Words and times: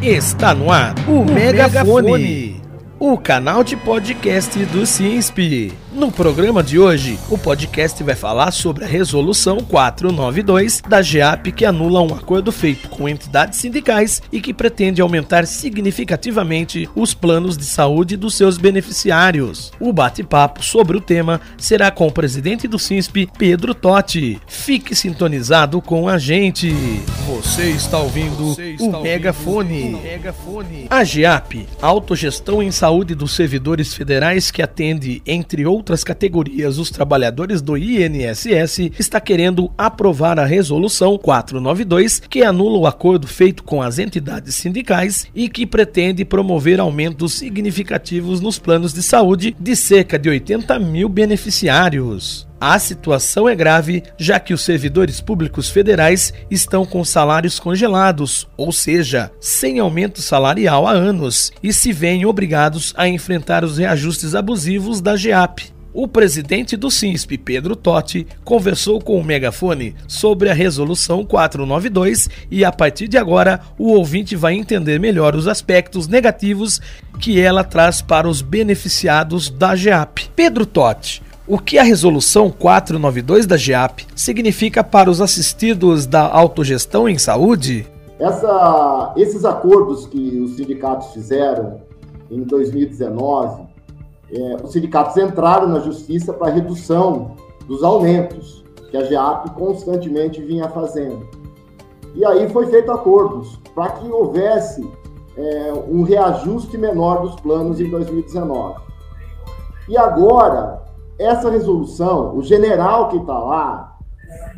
Está 0.00 0.54
no 0.54 0.70
ar 0.70 0.94
o, 1.08 1.20
o 1.20 1.24
Megafone. 1.24 2.12
Megafone 2.12 2.67
o 3.00 3.16
canal 3.16 3.62
de 3.62 3.76
podcast 3.76 4.58
do 4.66 4.84
CINSP. 4.84 5.72
No 5.92 6.10
programa 6.10 6.62
de 6.64 6.78
hoje, 6.80 7.16
o 7.30 7.38
podcast 7.38 8.02
vai 8.02 8.14
falar 8.16 8.50
sobre 8.50 8.84
a 8.84 8.88
Resolução 8.88 9.58
492 9.58 10.80
da 10.88 11.00
GEAP 11.00 11.52
que 11.52 11.64
anula 11.64 12.02
um 12.02 12.12
acordo 12.14 12.50
feito 12.50 12.88
com 12.88 13.08
entidades 13.08 13.58
sindicais 13.60 14.20
e 14.32 14.40
que 14.40 14.52
pretende 14.52 15.00
aumentar 15.00 15.46
significativamente 15.46 16.88
os 16.94 17.14
planos 17.14 17.56
de 17.56 17.64
saúde 17.64 18.16
dos 18.16 18.34
seus 18.34 18.58
beneficiários. 18.58 19.70
O 19.80 19.92
bate-papo 19.92 20.64
sobre 20.64 20.96
o 20.96 21.00
tema 21.00 21.40
será 21.56 21.90
com 21.92 22.08
o 22.08 22.12
presidente 22.12 22.66
do 22.66 22.78
CINSP, 22.80 23.28
Pedro 23.38 23.74
Totti. 23.74 24.40
Fique 24.48 24.94
sintonizado 24.96 25.80
com 25.80 26.08
a 26.08 26.18
gente. 26.18 26.72
Você 27.28 27.70
está 27.70 27.98
ouvindo, 27.98 28.54
Você 28.54 28.70
está 28.72 28.84
o, 28.84 28.86
ouvindo 28.88 29.02
megafone. 29.02 29.94
o 29.94 30.02
Megafone. 30.02 30.86
A 30.90 31.04
GEAP, 31.04 31.68
Autogestão 31.80 32.60
em 32.62 32.70
Saúde 32.72 32.87
saúde 32.88 33.14
dos 33.14 33.32
servidores 33.32 33.92
federais 33.92 34.50
que 34.50 34.62
atende, 34.62 35.20
entre 35.26 35.66
outras 35.66 36.02
categorias, 36.02 36.78
os 36.78 36.90
trabalhadores 36.90 37.60
do 37.60 37.76
INSS, 37.76 38.92
está 38.98 39.20
querendo 39.20 39.70
aprovar 39.76 40.38
a 40.38 40.46
resolução 40.46 41.18
492, 41.18 42.18
que 42.30 42.42
anula 42.42 42.78
o 42.78 42.86
acordo 42.86 43.26
feito 43.26 43.62
com 43.62 43.82
as 43.82 43.98
entidades 43.98 44.54
sindicais 44.54 45.26
e 45.34 45.50
que 45.50 45.66
pretende 45.66 46.24
promover 46.24 46.80
aumentos 46.80 47.34
significativos 47.34 48.40
nos 48.40 48.58
planos 48.58 48.94
de 48.94 49.02
saúde 49.02 49.54
de 49.60 49.76
cerca 49.76 50.18
de 50.18 50.30
80 50.30 50.78
mil 50.78 51.10
beneficiários. 51.10 52.47
A 52.60 52.76
situação 52.78 53.48
é 53.48 53.54
grave, 53.54 54.02
já 54.18 54.40
que 54.40 54.52
os 54.52 54.62
servidores 54.62 55.20
públicos 55.20 55.70
federais 55.70 56.32
estão 56.50 56.84
com 56.84 57.04
salários 57.04 57.60
congelados, 57.60 58.48
ou 58.56 58.72
seja, 58.72 59.30
sem 59.40 59.78
aumento 59.78 60.20
salarial 60.20 60.84
há 60.84 60.90
anos, 60.90 61.52
e 61.62 61.72
se 61.72 61.92
veem 61.92 62.26
obrigados 62.26 62.92
a 62.96 63.06
enfrentar 63.08 63.64
os 63.64 63.78
reajustes 63.78 64.34
abusivos 64.34 65.00
da 65.00 65.14
GEAP. 65.14 65.72
O 65.92 66.06
presidente 66.06 66.76
do 66.76 66.90
SINSP, 66.90 67.38
Pedro 67.38 67.74
Totti, 67.74 68.26
conversou 68.44 69.00
com 69.00 69.18
o 69.18 69.24
megafone 69.24 69.94
sobre 70.06 70.50
a 70.50 70.54
resolução 70.54 71.24
492 71.24 72.28
e 72.50 72.64
a 72.64 72.70
partir 72.70 73.08
de 73.08 73.16
agora 73.16 73.60
o 73.78 73.92
ouvinte 73.92 74.36
vai 74.36 74.54
entender 74.54 75.00
melhor 75.00 75.34
os 75.34 75.48
aspectos 75.48 76.06
negativos 76.06 76.80
que 77.18 77.40
ela 77.40 77.64
traz 77.64 78.02
para 78.02 78.28
os 78.28 78.42
beneficiados 78.42 79.48
da 79.48 79.74
GEAP. 79.74 80.28
Pedro 80.36 80.66
Totti, 80.66 81.22
o 81.48 81.58
que 81.58 81.78
a 81.78 81.82
Resolução 81.82 82.50
492 82.50 83.46
da 83.46 83.56
GEAP 83.56 84.06
significa 84.14 84.84
para 84.84 85.10
os 85.10 85.20
assistidos 85.20 86.04
da 86.06 86.30
autogestão 86.30 87.08
em 87.08 87.18
saúde? 87.18 87.86
Essa, 88.18 89.14
esses 89.16 89.44
acordos 89.46 90.06
que 90.06 90.38
os 90.40 90.56
sindicatos 90.56 91.12
fizeram 91.14 91.80
em 92.30 92.42
2019, 92.42 93.62
é, 94.30 94.56
os 94.62 94.72
sindicatos 94.72 95.16
entraram 95.16 95.68
na 95.68 95.80
justiça 95.80 96.34
para 96.34 96.52
redução 96.52 97.36
dos 97.66 97.82
aumentos 97.82 98.62
que 98.90 98.96
a 98.96 99.04
GEAP 99.04 99.50
constantemente 99.52 100.42
vinha 100.42 100.68
fazendo. 100.68 101.26
E 102.14 102.24
aí 102.26 102.48
foi 102.50 102.66
feito 102.66 102.92
acordos 102.92 103.58
para 103.74 103.90
que 103.92 104.08
houvesse 104.08 104.86
é, 105.36 105.72
um 105.88 106.02
reajuste 106.02 106.76
menor 106.76 107.22
dos 107.22 107.36
planos 107.36 107.80
em 107.80 107.88
2019. 107.88 108.80
E 109.88 109.96
agora 109.96 110.87
essa 111.18 111.50
resolução, 111.50 112.36
o 112.36 112.42
general 112.42 113.08
que 113.08 113.16
está 113.16 113.38
lá, 113.38 113.98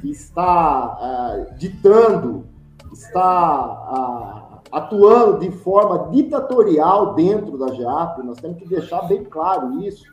que 0.01 0.11
está 0.11 1.49
uh, 1.51 1.59
ditando, 1.59 2.45
está 2.93 4.53
uh, 4.53 4.59
atuando 4.71 5.39
de 5.39 5.51
forma 5.51 6.11
ditatorial 6.11 7.15
dentro 7.15 7.57
da 7.57 7.69
GEAP, 7.69 8.23
nós 8.23 8.39
temos 8.39 8.59
que 8.59 8.69
deixar 8.69 9.03
bem 9.03 9.25
claro 9.25 9.81
isso. 9.81 10.05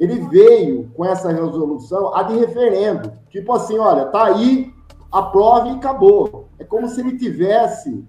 Ele 0.00 0.20
veio 0.28 0.90
com 0.96 1.04
essa 1.04 1.30
resolução 1.30 2.14
a 2.14 2.22
de 2.22 2.36
referendo. 2.36 3.12
Tipo 3.30 3.52
assim, 3.52 3.78
olha, 3.78 4.06
tá 4.06 4.26
aí, 4.26 4.72
aprove 5.10 5.70
e 5.70 5.72
acabou. 5.72 6.48
É 6.58 6.64
como 6.64 6.88
se 6.88 7.00
ele 7.00 7.18
tivesse 7.18 8.04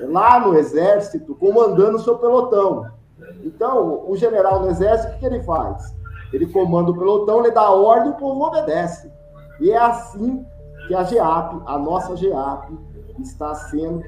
lá 0.00 0.40
no 0.40 0.56
exército 0.56 1.34
comandando 1.34 1.96
o 1.96 2.00
seu 2.00 2.18
pelotão. 2.18 2.86
Então, 3.44 4.04
o 4.08 4.16
general 4.16 4.60
no 4.60 4.70
exército, 4.70 5.10
o 5.10 5.14
que, 5.14 5.20
que 5.20 5.26
ele 5.26 5.42
faz? 5.42 5.94
Ele 6.34 6.46
comanda 6.46 6.90
o 6.90 6.98
pelotão, 6.98 7.40
ele 7.40 7.52
dá 7.52 7.70
ordem 7.70 8.10
o 8.10 8.16
povo 8.16 8.44
obedece. 8.44 9.08
E 9.60 9.70
é 9.70 9.78
assim 9.78 10.44
que 10.88 10.94
a 10.94 11.04
GEAP, 11.04 11.62
a 11.64 11.78
nossa 11.78 12.16
GEAP, 12.16 12.76
está 13.20 13.54
sendo 13.54 14.02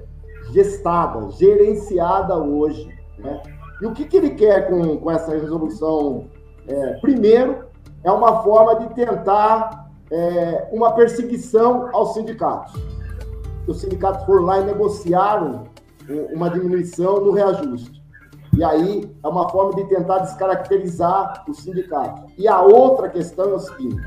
gestada, 0.53 1.31
gerenciada 1.31 2.37
hoje. 2.37 2.89
Né? 3.17 3.41
E 3.81 3.87
o 3.87 3.93
que, 3.93 4.05
que 4.07 4.17
ele 4.17 4.31
quer 4.31 4.69
com, 4.69 4.97
com 4.97 5.09
essa 5.09 5.31
resolução? 5.31 6.27
É, 6.67 6.95
primeiro, 6.95 7.65
é 8.03 8.11
uma 8.11 8.43
forma 8.43 8.75
de 8.75 8.93
tentar 8.95 9.89
é, 10.11 10.69
uma 10.73 10.93
perseguição 10.95 11.89
aos 11.93 12.15
sindicatos. 12.15 12.75
Os 13.69 13.81
sindicatos 13.81 14.27
foram 14.27 14.43
lá 14.43 14.61
e 14.61 14.65
negociaram 14.65 15.65
uma 16.33 16.51
diminuição 16.51 17.21
no 17.21 17.31
reajuste. 17.31 18.03
E 18.57 18.65
aí 18.65 19.07
é 19.23 19.29
uma 19.29 19.51
forma 19.51 19.75
de 19.75 19.85
tentar 19.85 20.21
descaracterizar 20.21 21.45
o 21.47 21.53
sindicato. 21.53 22.23
E 22.39 22.49
a 22.49 22.63
outra 22.63 23.11
questão 23.11 23.51
é 23.51 23.55
o 23.55 23.59
seguinte, 23.59 24.01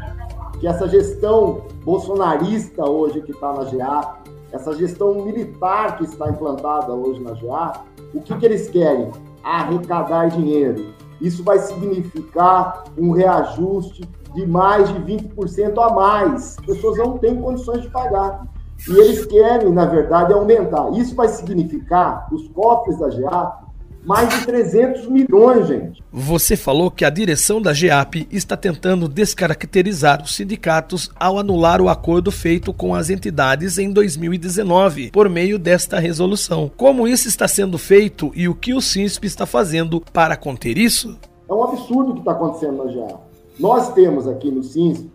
que 0.60 0.66
essa 0.66 0.88
gestão 0.88 1.62
bolsonarista 1.86 2.84
hoje 2.84 3.22
que 3.22 3.32
está 3.32 3.54
na 3.54 3.64
GA, 3.66 4.18
essa 4.52 4.74
gestão 4.74 5.14
militar 5.24 5.98
que 5.98 6.06
está 6.06 6.30
implantada 6.30 6.92
hoje 6.92 7.22
na 7.22 7.34
GA, 7.34 7.84
o 8.12 8.22
que, 8.22 8.36
que 8.36 8.46
eles 8.46 8.68
querem? 8.68 9.12
Arrecadar 9.44 10.30
dinheiro. 10.30 10.96
Isso 11.22 11.44
vai 11.44 11.60
significar 11.60 12.86
um 12.98 13.12
reajuste 13.12 14.02
de 14.34 14.48
mais 14.48 14.90
de 14.90 15.00
20% 15.00 15.78
a 15.78 15.94
mais. 15.94 16.58
As 16.58 16.66
pessoas 16.66 16.98
não 16.98 17.20
têm 17.20 17.40
condições 17.40 17.84
de 17.84 17.90
pagar. 17.90 18.48
E 18.88 18.98
eles 18.98 19.26
querem, 19.26 19.72
na 19.72 19.86
verdade, 19.86 20.34
aumentar. 20.34 20.90
Isso 20.94 21.16
vai 21.16 21.28
significar, 21.28 22.28
os 22.34 22.48
cofres 22.48 22.98
da 22.98 23.10
GA, 23.10 23.69
mais 24.04 24.30
de 24.30 24.46
300 24.46 25.08
milhões, 25.08 25.68
gente. 25.68 26.04
Você 26.12 26.56
falou 26.56 26.90
que 26.90 27.04
a 27.04 27.10
direção 27.10 27.62
da 27.62 27.74
GEAP 27.74 28.28
está 28.32 28.56
tentando 28.56 29.08
descaracterizar 29.08 30.24
os 30.24 30.36
sindicatos 30.36 31.12
ao 31.20 31.38
anular 31.38 31.82
o 31.82 31.90
acordo 31.90 32.32
feito 32.32 32.74
com 32.74 32.96
as 32.96 33.10
entidades 33.10 33.78
em 33.78 33.92
2019, 33.92 35.12
por 35.12 35.30
meio 35.30 35.60
desta 35.60 36.00
resolução. 36.00 36.72
Como 36.76 37.08
isso 37.08 37.28
está 37.28 37.48
sendo 37.48 37.78
feito 37.78 38.32
e 38.36 38.48
o 38.48 38.56
que 38.56 38.74
o 38.74 38.82
SINSP 38.82 39.28
está 39.28 39.46
fazendo 39.46 40.02
para 40.14 40.36
conter 40.38 40.78
isso? 40.78 41.18
É 41.50 41.54
um 41.54 41.64
absurdo 41.64 42.12
o 42.12 42.14
que 42.14 42.20
está 42.20 42.32
acontecendo 42.32 42.84
na 42.84 42.92
GEAP. 42.92 43.20
Nós 43.60 43.94
temos 43.94 44.28
aqui 44.28 44.50
no 44.50 44.64
SINSP 44.64 45.10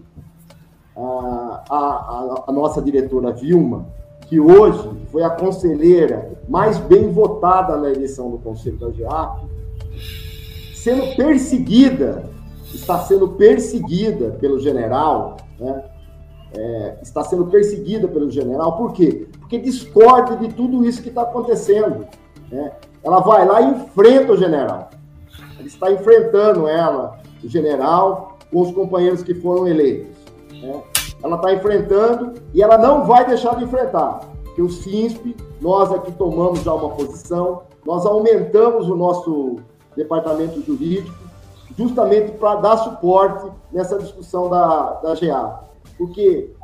a, 0.97 1.65
a, 1.71 2.45
a 2.49 2.53
nossa 2.53 2.81
diretora 2.81 3.33
Vilma, 3.33 3.87
que 4.29 4.41
hoje 4.41 4.91
foi 5.11 5.23
a 5.23 5.31
conselheira 5.31 6.33
mais 6.49 6.79
bem 6.79 7.11
votada 7.11 7.77
na 7.77 7.91
eleição 7.91 8.31
do 8.31 8.39
Conselho 8.39 8.77
da 8.79 8.91
GEAP, 8.91 9.47
sendo 10.75 11.17
perseguida, 11.17 12.25
está 12.73 12.99
sendo 13.01 13.29
perseguida 13.29 14.31
pelo 14.41 14.59
general, 14.59 15.37
né? 15.59 15.84
É, 16.57 16.99
está 17.03 17.25
sendo 17.25 17.47
perseguida 17.47 18.07
pelo 18.07 18.31
general, 18.31 18.77
por 18.77 18.93
quê? 18.93 19.27
Porque 19.41 19.59
discorda 19.59 20.37
de 20.37 20.55
tudo 20.55 20.84
isso 20.84 21.03
que 21.03 21.09
está 21.09 21.23
acontecendo. 21.23 22.07
Né? 22.49 22.73
Ela 23.03 23.19
vai 23.21 23.45
lá 23.45 23.61
e 23.61 23.71
enfrenta 23.73 24.33
o 24.33 24.37
general. 24.37 24.91
Ele 25.59 25.67
está 25.67 25.91
enfrentando 25.91 26.69
ela, 26.69 27.19
o 27.43 27.49
general, 27.49 28.39
com 28.53 28.61
os 28.61 28.71
companheiros 28.71 29.23
que 29.23 29.34
foram 29.34 29.67
eleitos. 29.67 30.17
Né? 30.53 30.81
Ela 31.25 31.37
está 31.37 31.55
enfrentando 31.55 32.35
e 32.53 32.62
ela 32.62 32.77
não 32.77 33.07
vai 33.07 33.27
deixar 33.27 33.57
de 33.57 33.65
enfrentar. 33.65 34.21
Que 34.55 34.61
o 34.61 34.69
SINSP, 34.69 35.35
nós 35.61 35.91
aqui 35.91 36.12
tomamos 36.12 36.61
já 36.61 36.75
uma 36.75 36.91
posição, 36.91 37.62
nós 37.84 38.04
aumentamos 38.04 38.89
o 38.89 38.95
nosso 38.95 39.57
departamento 39.97 40.60
jurídico 40.63 41.25
justamente 41.77 42.33
para 42.33 42.57
dar 42.57 42.77
suporte 42.77 43.51
nessa 43.72 43.98
discussão 43.98 44.51
da, 44.51 44.93
da 45.01 45.15
GA. 45.15 45.60
Porque 45.97 46.54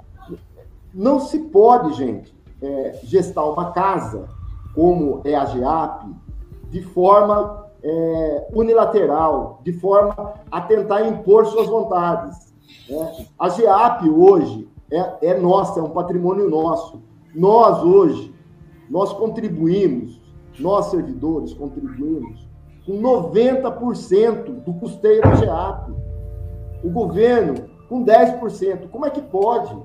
não 0.93 1.21
se 1.21 1.39
pode, 1.39 1.95
gente, 1.95 2.35
é, 2.63 3.01
gestar 3.03 3.45
uma 3.45 3.73
casa 3.73 4.29
como 4.75 5.23
é 5.25 5.35
a 5.35 5.47
GEAP 5.47 6.05
de 6.69 6.83
forma 6.83 7.67
é, 7.83 8.49
unilateral, 8.53 9.61
de 9.65 9.73
forma 9.73 10.35
a 10.51 10.61
tentar 10.61 11.03
impor 11.09 11.47
suas 11.47 11.67
vontades. 11.67 12.50
É, 12.89 13.25
a 13.39 13.49
GEAP 13.49 14.09
hoje 14.09 14.69
é, 14.91 15.29
é 15.31 15.39
nossa, 15.39 15.81
é 15.81 15.83
um 15.83 15.91
patrimônio 15.91 16.49
nosso. 16.49 17.03
Nós 17.35 17.83
hoje, 17.83 18.35
nós 18.89 19.13
contribuímos, 19.13 20.21
nós 20.59 20.87
servidores 20.87 21.55
contribuímos 21.55 22.49
com 22.85 23.01
90% 23.01 24.65
do 24.65 24.75
custeio 24.75 25.23
da 25.23 25.35
GEAP. 25.37 25.93
O 26.83 26.91
governo 26.91 27.69
com 27.89 28.05
10%. 28.05 28.89
Como 28.89 29.05
é 29.05 29.11
que 29.11 29.21
pode? 29.21 29.77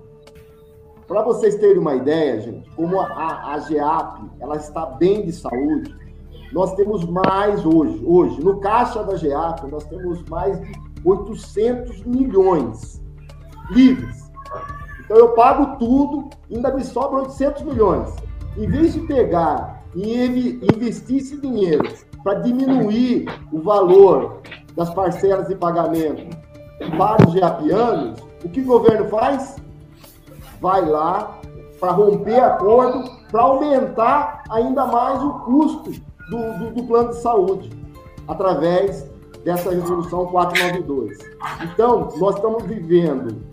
Para 1.07 1.23
vocês 1.23 1.55
terem 1.55 1.77
uma 1.77 1.95
ideia, 1.95 2.39
gente, 2.39 2.69
como 2.71 2.99
a, 2.99 3.53
a 3.53 3.59
GEAP 3.59 4.21
ela 4.39 4.55
está 4.55 4.85
bem 4.85 5.25
de 5.25 5.31
saúde, 5.33 5.93
nós 6.51 6.73
temos 6.75 7.03
mais 7.05 7.65
hoje. 7.65 8.01
Hoje, 8.05 8.41
no 8.41 8.59
caixa 8.59 9.03
da 9.03 9.15
GEAP, 9.15 9.67
nós 9.69 9.83
temos 9.85 10.23
mais 10.29 10.59
de 10.61 10.71
800 11.05 12.03
milhões 12.03 13.01
livres. 13.69 14.31
Então 14.99 15.17
eu 15.17 15.29
pago 15.29 15.77
tudo, 15.77 16.29
ainda 16.51 16.73
me 16.73 16.83
sobra 16.83 17.21
800 17.21 17.61
milhões. 17.61 18.15
Em 18.57 18.67
vez 18.67 18.93
de 18.93 19.01
pegar 19.01 19.83
e 19.93 20.59
investir 20.73 21.17
esse 21.17 21.37
dinheiro 21.37 21.87
para 22.23 22.39
diminuir 22.39 23.27
o 23.51 23.61
valor 23.61 24.41
das 24.75 24.93
parcelas 24.93 25.47
de 25.47 25.55
pagamento 25.55 26.35
para 26.97 27.27
os 27.27 27.33
geapianos, 27.33 28.19
o 28.43 28.49
que 28.49 28.61
o 28.61 28.65
governo 28.65 29.07
faz? 29.09 29.55
Vai 30.59 30.83
lá 30.85 31.39
para 31.79 31.91
romper 31.91 32.39
acordo, 32.39 33.09
para 33.31 33.41
aumentar 33.41 34.43
ainda 34.49 34.85
mais 34.87 35.21
o 35.21 35.33
custo 35.39 35.91
do, 36.29 36.59
do, 36.59 36.73
do 36.73 36.83
plano 36.83 37.09
de 37.09 37.21
saúde, 37.21 37.69
através 38.27 39.09
dessa 39.45 39.69
resolução 39.69 40.25
492. 40.25 41.19
Então, 41.61 42.09
nós 42.17 42.35
estamos 42.35 42.63
vivendo, 42.63 43.43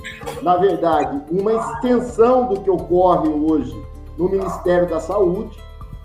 na 0.41 0.56
verdade, 0.56 1.21
uma 1.31 1.53
extensão 1.53 2.49
do 2.49 2.61
que 2.62 2.71
ocorre 2.71 3.29
hoje 3.29 3.77
no 4.17 4.27
Ministério 4.29 4.89
da 4.89 4.99
Saúde, 4.99 5.56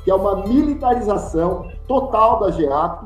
que 0.04 0.12
é 0.12 0.14
uma 0.14 0.46
militarização 0.46 1.72
total 1.88 2.42
da 2.42 2.52
GEAP, 2.52 3.06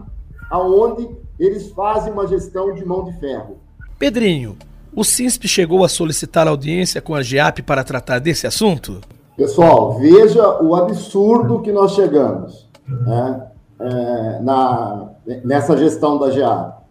aonde 0.49 1.07
eles 1.39 1.71
fazem 1.71 2.11
uma 2.11 2.25
gestão 2.25 2.73
de 2.73 2.83
mão 2.83 3.05
de 3.05 3.13
ferro. 3.19 3.59
Pedrinho, 3.99 4.57
o 4.93 5.03
CINSP 5.03 5.47
chegou 5.47 5.85
a 5.85 5.87
solicitar 5.87 6.47
audiência 6.47 6.99
com 6.99 7.13
a 7.13 7.21
GEAP 7.21 7.61
para 7.61 7.83
tratar 7.83 8.17
desse 8.17 8.47
assunto? 8.47 9.01
Pessoal, 9.37 9.99
veja 9.99 10.61
o 10.61 10.75
absurdo 10.75 11.61
que 11.61 11.71
nós 11.71 11.93
chegamos. 11.93 12.67
Né? 12.87 13.51
é, 13.81 14.39
na, 14.41 15.10
nessa 15.43 15.77
gestão 15.77 16.17
da 16.17 16.29
GA. 16.29 16.81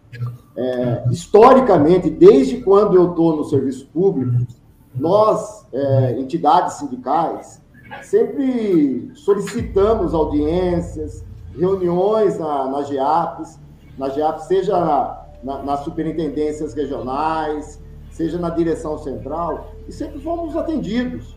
É, 0.55 1.05
historicamente, 1.09 2.09
desde 2.09 2.57
quando 2.57 2.95
eu 2.95 3.11
estou 3.11 3.37
no 3.37 3.43
serviço 3.45 3.87
público, 3.87 4.45
nós, 4.93 5.65
é, 5.71 6.19
entidades 6.19 6.75
sindicais, 6.75 7.61
sempre 8.03 9.11
solicitamos 9.15 10.13
audiências, 10.13 11.23
reuniões 11.57 12.37
na, 12.37 12.67
na 12.69 12.83
GEAPs, 12.83 13.59
na 13.97 14.09
GEAP, 14.09 14.39
seja 14.39 14.79
na, 14.79 15.25
na, 15.43 15.63
nas 15.63 15.83
superintendências 15.83 16.73
regionais, 16.73 17.81
seja 18.11 18.37
na 18.37 18.49
direção 18.49 18.97
central, 18.97 19.71
e 19.87 19.91
sempre 19.91 20.19
fomos 20.19 20.55
atendidos, 20.55 21.35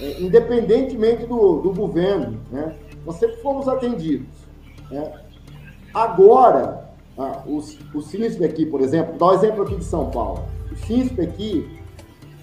é, 0.00 0.20
independentemente 0.22 1.26
do, 1.26 1.60
do 1.60 1.72
governo, 1.72 2.40
né? 2.50 2.76
nós 3.04 3.16
sempre 3.16 3.36
fomos 3.36 3.68
atendidos. 3.68 4.28
Né? 4.90 5.12
Agora, 5.98 6.90
ah, 7.18 7.42
o, 7.44 7.56
o 7.56 8.00
CISP 8.00 8.44
aqui, 8.44 8.64
por 8.64 8.80
exemplo, 8.80 9.18
dá 9.18 9.26
um 9.26 9.32
exemplo 9.32 9.62
aqui 9.64 9.74
de 9.74 9.84
São 9.84 10.08
Paulo. 10.10 10.44
O 10.70 10.76
CISP 10.76 11.20
aqui 11.20 11.80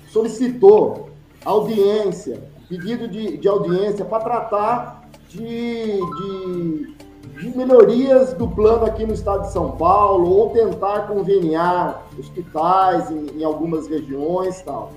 solicitou 0.09 1.07
audiência, 1.45 2.43
pedido 2.67 3.07
de, 3.07 3.37
de 3.37 3.47
audiência 3.47 4.03
para 4.03 4.23
tratar 4.25 5.09
de, 5.29 5.39
de, 5.39 6.95
de, 7.39 7.57
melhorias 7.57 8.33
do 8.33 8.45
plano 8.45 8.85
aqui 8.85 9.05
no 9.05 9.13
estado 9.13 9.43
de 9.43 9.53
São 9.53 9.71
Paulo, 9.71 10.29
ou 10.29 10.49
tentar 10.49 11.07
conveniar 11.07 12.05
hospitais 12.19 13.09
em, 13.09 13.39
em 13.39 13.43
algumas 13.45 13.87
regiões 13.87 14.61
tal. 14.63 14.91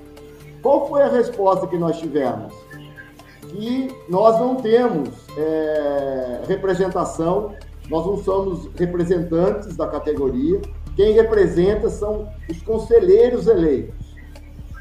Qual 0.62 0.88
foi 0.88 1.02
a 1.02 1.08
resposta 1.08 1.64
que 1.68 1.78
nós 1.78 1.96
tivemos? 2.00 2.52
que 3.48 3.88
nós 4.08 4.38
não 4.38 4.56
temos 4.56 5.08
é, 5.36 6.42
representação, 6.46 7.54
nós 7.88 8.06
não 8.06 8.18
somos 8.18 8.68
representantes 8.74 9.76
da 9.76 9.86
categoria, 9.86 10.60
quem 10.94 11.12
representa 11.12 11.88
são 11.88 12.28
os 12.50 12.60
conselheiros 12.62 13.46
eleitos. 13.46 13.94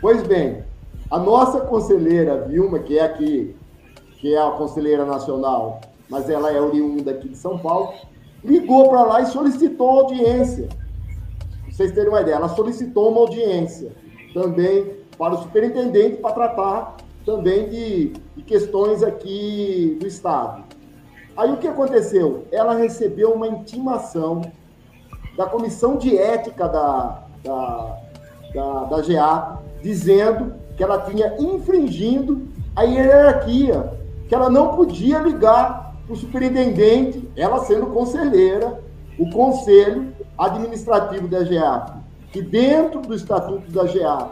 Pois 0.01 0.21
bem, 0.23 0.63
a 1.09 1.17
nossa 1.17 1.61
conselheira 1.61 2.45
Vilma, 2.47 2.79
que 2.79 2.97
é 2.97 3.03
aqui, 3.03 3.55
que 4.19 4.33
é 4.33 4.41
a 4.41 4.51
conselheira 4.51 5.05
nacional, 5.05 5.79
mas 6.09 6.29
ela 6.29 6.51
é 6.51 6.59
oriunda 6.59 7.11
aqui 7.11 7.29
de 7.29 7.37
São 7.37 7.57
Paulo, 7.57 7.93
ligou 8.43 8.89
para 8.89 9.03
lá 9.03 9.21
e 9.21 9.27
solicitou 9.27 10.01
audiência. 10.01 10.67
Pra 10.67 11.71
vocês 11.71 11.91
terem 11.91 12.09
uma 12.09 12.21
ideia, 12.21 12.35
ela 12.35 12.49
solicitou 12.49 13.09
uma 13.09 13.21
audiência 13.21 13.91
também 14.33 14.97
para 15.17 15.33
o 15.33 15.43
superintendente 15.43 16.17
para 16.17 16.33
tratar 16.33 16.97
também 17.25 17.67
de, 17.69 18.13
de 18.35 18.43
questões 18.43 19.03
aqui 19.03 19.97
do 19.99 20.07
Estado. 20.07 20.63
Aí 21.37 21.51
o 21.51 21.57
que 21.57 21.67
aconteceu? 21.67 22.47
Ela 22.51 22.73
recebeu 22.73 23.31
uma 23.31 23.47
intimação 23.47 24.41
da 25.37 25.45
Comissão 25.45 25.95
de 25.95 26.17
Ética 26.17 26.67
da, 26.67 27.23
da, 27.43 27.97
da, 28.55 28.83
da 28.85 29.01
GA, 29.01 29.59
dizendo 29.81 30.55
que 30.75 30.83
ela 30.83 31.01
tinha 31.01 31.35
infringindo 31.39 32.47
a 32.75 32.81
hierarquia, 32.83 33.93
que 34.27 34.33
ela 34.33 34.49
não 34.49 34.75
podia 34.75 35.19
ligar 35.19 35.95
para 36.05 36.13
o 36.13 36.17
superintendente, 36.17 37.29
ela 37.35 37.63
sendo 37.65 37.87
conselheira, 37.87 38.81
o 39.19 39.29
conselho 39.29 40.13
administrativo 40.37 41.27
da 41.27 41.43
GEAP, 41.43 41.91
que 42.31 42.41
dentro 42.41 43.01
do 43.01 43.13
estatuto 43.13 43.71
da 43.71 43.85
GEAP 43.85 44.31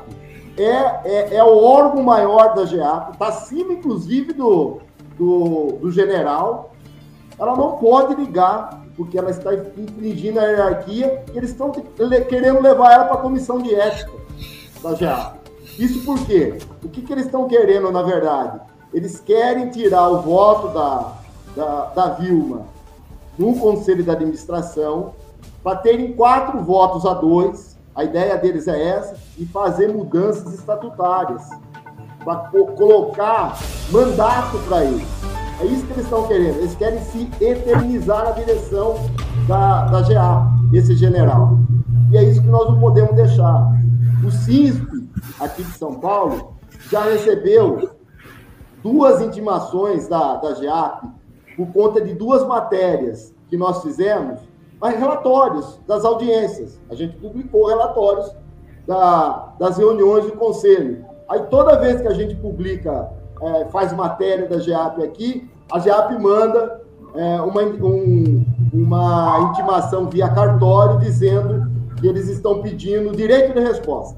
é, 0.57 0.63
é, 0.63 1.35
é 1.35 1.43
o 1.43 1.63
órgão 1.63 2.01
maior 2.01 2.55
da 2.55 2.65
GEAP, 2.65 3.13
está 3.13 3.27
acima, 3.27 3.73
inclusive, 3.73 4.33
do, 4.33 4.79
do, 5.17 5.77
do 5.81 5.91
general. 5.91 6.74
Ela 7.37 7.55
não 7.55 7.73
pode 7.73 8.15
ligar, 8.15 8.81
porque 8.95 9.17
ela 9.17 9.29
está 9.29 9.53
infringindo 9.53 10.39
a 10.39 10.43
hierarquia, 10.43 11.23
e 11.33 11.37
eles 11.37 11.51
estão 11.51 11.71
querendo 11.71 12.61
levar 12.61 12.93
ela 12.93 13.05
para 13.05 13.15
a 13.15 13.21
comissão 13.21 13.59
de 13.59 13.75
ética 13.75 14.11
da 14.81 14.95
GEAP. 14.95 15.35
Isso 15.77 16.05
por 16.05 16.17
quê? 16.25 16.57
O 16.83 16.89
que, 16.89 17.01
que 17.01 17.11
eles 17.11 17.25
estão 17.25 17.47
querendo, 17.47 17.91
na 17.91 18.01
verdade? 18.01 18.59
Eles 18.93 19.19
querem 19.19 19.69
tirar 19.69 20.07
o 20.07 20.21
voto 20.21 20.69
da, 20.69 21.13
da, 21.55 21.85
da 21.87 22.09
Vilma 22.13 22.65
no 23.37 23.57
conselho 23.59 24.03
de 24.03 24.09
administração 24.09 25.13
para 25.61 25.77
terem 25.77 26.13
quatro 26.13 26.61
votos 26.61 27.05
a 27.05 27.13
dois 27.13 27.75
a 27.95 28.03
ideia 28.03 28.37
deles 28.37 28.67
é 28.67 28.89
essa, 28.89 29.15
e 29.37 29.45
fazer 29.45 29.87
mudanças 29.87 30.53
estatutárias, 30.53 31.41
para 32.25 32.49
colocar 32.75 33.57
mandato 33.89 34.59
para 34.67 34.83
eles. 34.83 35.07
É 35.61 35.65
isso 35.65 35.85
que 35.85 35.93
eles 35.93 36.03
estão 36.03 36.27
querendo. 36.27 36.57
Eles 36.57 36.75
querem 36.75 37.01
se 37.01 37.29
eternizar 37.39 38.25
na 38.25 38.31
direção 38.31 38.95
da, 39.47 39.85
da 39.85 40.01
GA, 40.01 40.51
desse 40.71 40.95
general. 40.95 41.59
E 42.11 42.17
é 42.17 42.23
isso 42.23 42.41
que 42.41 42.47
nós 42.47 42.67
não 42.69 42.79
podemos 42.79 43.15
deixar. 43.15 43.71
O 44.25 44.31
CISP, 44.31 45.09
aqui 45.39 45.63
de 45.63 45.71
São 45.77 45.95
Paulo, 45.95 46.55
já 46.89 47.03
recebeu 47.03 47.89
duas 48.83 49.21
intimações 49.21 50.07
da, 50.07 50.35
da 50.37 50.53
GEAP 50.53 51.05
por 51.55 51.67
conta 51.73 52.01
de 52.01 52.13
duas 52.13 52.45
matérias 52.45 53.33
que 53.49 53.57
nós 53.57 53.81
fizemos 53.81 54.39
mas 54.79 54.99
relatórios 54.99 55.79
das 55.87 56.03
audiências. 56.05 56.79
A 56.89 56.95
gente 56.95 57.17
publicou 57.17 57.67
relatórios 57.67 58.31
da, 58.85 59.53
das 59.59 59.77
reuniões 59.77 60.25
do 60.25 60.33
conselho. 60.33 61.05
Aí 61.29 61.41
toda 61.49 61.79
vez 61.79 62.01
que 62.01 62.07
a 62.07 62.13
gente 62.13 62.35
publica, 62.35 63.11
é, 63.45 63.65
faz 63.65 63.93
matéria 63.93 64.47
da 64.47 64.59
GEAP 64.59 65.03
aqui, 65.03 65.49
a 65.71 65.79
GEAP 65.79 66.19
manda 66.19 66.81
é, 67.13 67.41
uma, 67.41 67.61
um, 67.61 68.45
uma 68.73 69.49
intimação 69.49 70.09
via 70.09 70.29
cartório 70.29 70.99
dizendo 70.99 71.71
que 71.99 72.07
eles 72.07 72.27
estão 72.27 72.61
pedindo 72.61 73.15
direito 73.15 73.53
de 73.53 73.59
resposta. 73.61 74.17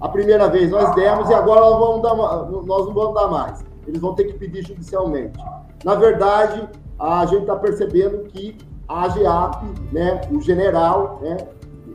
A 0.00 0.08
primeira 0.08 0.48
vez 0.48 0.70
nós 0.70 0.94
demos 0.94 1.28
e 1.28 1.34
agora 1.34 1.60
nós, 1.60 1.78
vamos 1.78 2.02
dar, 2.02 2.14
nós 2.14 2.86
não 2.86 2.94
vamos 2.94 3.14
dar 3.14 3.28
mais. 3.28 3.64
Eles 3.86 4.00
vão 4.00 4.14
ter 4.14 4.24
que 4.24 4.34
pedir 4.34 4.64
judicialmente. 4.64 5.38
Na 5.84 5.94
verdade, 5.94 6.68
a 6.98 7.24
gente 7.26 7.42
está 7.42 7.56
percebendo 7.56 8.24
que 8.24 8.56
a 8.86 9.08
GEAP, 9.08 9.64
né, 9.92 10.20
o 10.30 10.40
general, 10.40 11.18
né, 11.22 11.36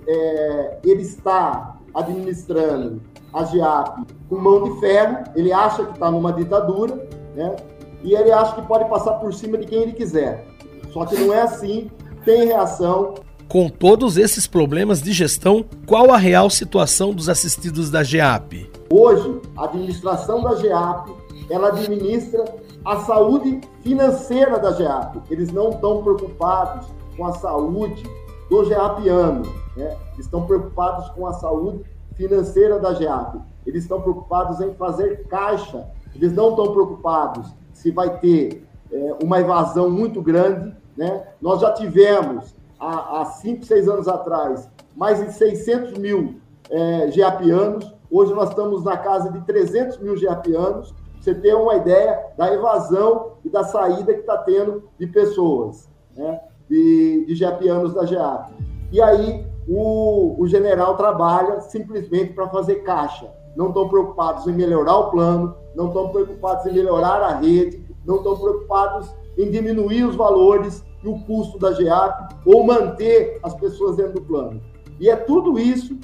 é, 0.08 0.80
ele 0.84 1.04
está 1.04 1.78
administrando 1.94 3.02
a 3.34 3.44
GEAP 3.46 4.06
com 4.30 4.36
mão 4.38 4.64
de 4.64 4.80
ferro, 4.80 5.24
ele 5.36 5.52
acha 5.52 5.84
que 5.84 5.94
está 5.94 6.12
numa 6.12 6.32
ditadura, 6.32 7.08
né, 7.36 7.56
e 8.04 8.14
ele 8.14 8.32
acha 8.32 8.56
que 8.56 8.62
pode 8.64 8.88
passar 8.90 9.14
por 9.14 9.34
cima 9.34 9.58
de 9.58 9.66
quem 9.66 9.82
ele 9.82 9.94
quiser. 9.94 10.46
Só 10.92 11.06
que 11.06 11.16
não 11.16 11.34
é 11.34 11.42
assim, 11.42 11.90
tem 12.24 12.46
reação. 12.46 13.16
Com 13.48 13.70
todos 13.70 14.18
esses 14.18 14.46
problemas 14.46 15.02
de 15.02 15.12
gestão, 15.12 15.66
qual 15.86 16.12
a 16.12 16.18
real 16.18 16.50
situação 16.50 17.14
dos 17.14 17.30
assistidos 17.30 17.90
da 17.90 18.04
GEAP? 18.04 18.70
Hoje, 18.90 19.42
a 19.58 19.66
administração 19.66 20.42
da 20.42 20.56
GEAP, 20.56 21.12
ela 21.50 21.70
administra 21.70 22.46
a 22.86 22.98
saúde 23.02 23.62
financeira 23.82 24.60
da 24.60 24.72
GEAP. 24.74 25.22
Eles 25.30 25.52
não 25.52 25.70
estão 25.70 26.04
preocupados 26.04 26.88
com 27.16 27.26
a 27.26 27.34
saúde 27.34 28.04
do 28.50 28.66
GEAPiano, 28.66 29.44
né? 29.76 29.98
estão 30.20 30.46
preocupados 30.46 31.10
com 31.10 31.26
a 31.28 31.34
saúde 31.34 31.84
financeira 32.16 32.80
da 32.80 32.94
GEAP. 32.94 33.42
Eles 33.66 33.84
estão 33.84 34.02
preocupados 34.02 34.60
em 34.62 34.74
fazer 34.74 35.26
caixa. 35.28 35.88
Eles 36.16 36.34
não 36.34 36.52
estão 36.52 36.72
preocupados 36.72 37.54
se 37.74 37.92
vai 37.92 38.20
ter 38.20 38.68
é, 38.92 39.16
uma 39.24 39.40
evasão 39.40 39.90
muito 39.90 40.22
grande. 40.22 40.76
Né? 40.96 41.28
Nós 41.42 41.62
já 41.62 41.72
tivemos, 41.72 42.56
há, 42.80 43.22
há 43.22 43.26
cinco, 43.26 43.66
seis 43.66 43.88
anos 43.88 44.08
atrás, 44.08 44.70
mais 44.96 45.24
de 45.26 45.34
600 45.34 45.98
mil 45.98 46.36
é, 46.70 47.10
geapianos. 47.12 47.94
Hoje 48.12 48.34
nós 48.34 48.50
estamos 48.50 48.84
na 48.84 48.98
casa 48.98 49.32
de 49.32 49.42
300 49.42 49.98
mil 50.00 50.16
geapianos. 50.16 50.94
Você 51.20 51.34
tem 51.34 51.54
uma 51.54 51.76
ideia 51.76 52.32
da 52.38 52.54
evasão 52.54 53.34
e 53.44 53.50
da 53.50 53.64
saída 53.64 54.14
que 54.14 54.20
está 54.20 54.38
tendo 54.40 54.84
de 55.00 55.08
pessoas, 55.08 55.90
né? 56.16 56.42
de, 56.70 57.26
de 57.26 57.36
geapianos 57.36 57.94
da 57.94 58.06
GEAP. 58.06 58.52
E 58.92 59.02
aí 59.02 59.53
o, 59.68 60.36
o 60.42 60.48
general 60.48 60.96
trabalha 60.98 61.62
simplesmente 61.62 62.34
para 62.34 62.50
fazer 62.50 62.78
caixa. 62.84 63.32
Não 63.56 63.68
estão 63.68 63.88
preocupados 63.88 64.48
em 64.48 64.54
melhorar 64.54 64.98
o 64.98 65.12
plano, 65.12 65.56
não 65.76 65.88
estão 65.88 66.10
preocupados 66.10 66.66
em 66.66 66.74
melhorar 66.74 67.22
a 67.22 67.36
rede, 67.36 67.86
não 68.06 68.18
estão 68.18 68.38
preocupados 68.38 69.14
em 69.38 69.50
diminuir 69.50 70.04
os 70.04 70.16
valores 70.16 70.84
e 71.04 71.08
o 71.08 71.20
custo 71.20 71.58
da 71.58 71.74
GEAP 71.74 72.36
ou 72.46 72.64
manter 72.64 73.40
as 73.44 73.54
pessoas 73.56 73.98
dentro 73.98 74.14
do 74.14 74.22
plano. 74.22 74.62
E 75.00 75.10
é 75.10 75.16
tudo 75.16 75.58
isso 75.60 75.98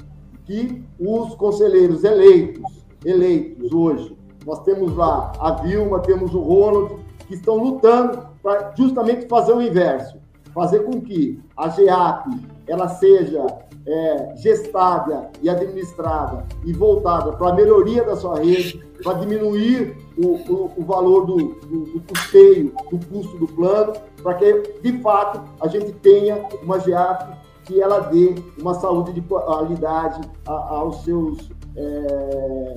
que 0.44 0.84
os 0.98 1.34
conselheiros 1.34 2.04
eleitos, 2.04 2.84
eleitos 3.04 3.72
hoje, 3.72 4.16
nós 4.46 4.60
temos 4.60 4.96
lá 4.96 5.32
a 5.38 5.52
Vilma, 5.52 6.00
temos 6.00 6.34
o 6.34 6.40
Ronald, 6.40 6.96
que 7.26 7.34
estão 7.34 7.56
lutando 7.56 8.26
para 8.42 8.72
justamente 8.76 9.28
fazer 9.28 9.52
o 9.52 9.62
inverso, 9.62 10.18
fazer 10.52 10.80
com 10.80 11.00
que 11.00 11.40
a 11.56 11.68
GEAP 11.68 12.26
ela 12.70 12.88
seja 12.88 13.44
é, 13.86 14.36
gestada 14.36 15.30
e 15.42 15.48
administrada 15.48 16.44
e 16.64 16.72
voltada 16.72 17.32
para 17.32 17.50
a 17.50 17.54
melhoria 17.54 18.04
da 18.04 18.16
sua 18.16 18.38
rede, 18.38 18.84
para 19.02 19.14
diminuir 19.14 19.96
o, 20.16 20.34
o, 20.52 20.72
o 20.76 20.84
valor 20.84 21.26
do, 21.26 21.36
do, 21.36 21.84
do, 21.86 22.00
custeio, 22.00 22.72
do 22.90 23.06
custo 23.06 23.38
do 23.38 23.46
plano, 23.48 23.94
para 24.22 24.34
que, 24.34 24.78
de 24.82 24.98
fato, 25.00 25.42
a 25.60 25.66
gente 25.66 25.92
tenha 25.92 26.46
uma 26.62 26.78
GEAP 26.78 27.36
que 27.64 27.80
ela 27.80 28.00
dê 28.00 28.34
uma 28.60 28.74
saúde 28.74 29.12
de 29.12 29.20
qualidade 29.22 30.20
aos 30.44 31.02
seus 31.04 31.50
é, 31.76 32.76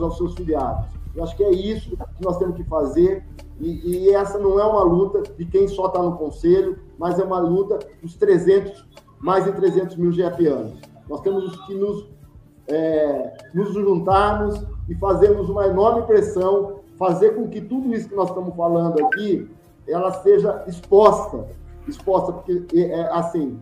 aos 0.00 0.16
seus 0.16 0.34
filiados. 0.34 0.86
Eu 1.14 1.24
acho 1.24 1.36
que 1.36 1.42
é 1.42 1.50
isso 1.50 1.90
que 1.90 2.24
nós 2.24 2.36
temos 2.38 2.56
que 2.56 2.64
fazer 2.64 3.24
e, 3.60 4.06
e 4.06 4.14
essa 4.14 4.38
não 4.38 4.58
é 4.58 4.64
uma 4.64 4.82
luta 4.82 5.22
de 5.36 5.44
quem 5.44 5.68
só 5.68 5.86
está 5.86 6.02
no 6.02 6.16
conselho, 6.16 6.78
mas 6.98 7.18
é 7.18 7.24
uma 7.24 7.38
luta 7.38 7.78
dos 8.02 8.14
300 8.16 8.84
mais 9.22 9.44
de 9.44 9.52
300 9.52 9.96
mil 9.96 10.10
GFAnos. 10.10 10.80
Nós 11.08 11.20
temos 11.20 11.56
que 11.66 11.74
nos, 11.74 12.08
é, 12.66 13.32
nos 13.54 13.72
juntarmos 13.72 14.66
e 14.88 14.94
fazermos 14.96 15.48
uma 15.48 15.66
enorme 15.68 16.02
pressão, 16.02 16.80
fazer 16.98 17.36
com 17.36 17.48
que 17.48 17.60
tudo 17.60 17.94
isso 17.94 18.08
que 18.08 18.14
nós 18.16 18.28
estamos 18.28 18.54
falando 18.56 19.04
aqui, 19.06 19.48
ela 19.86 20.12
seja 20.12 20.64
exposta, 20.66 21.46
exposta, 21.86 22.32
porque, 22.32 22.66
é, 22.74 22.90
é 22.90 23.12
assim, 23.12 23.58